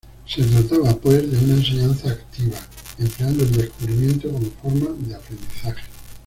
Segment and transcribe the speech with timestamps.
[0.25, 2.57] Se trataba, pues, de una enseñanza activa,
[2.97, 5.83] empleando el descubrimiento como forma de aprendizaje.